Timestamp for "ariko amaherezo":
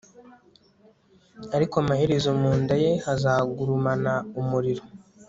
1.55-2.29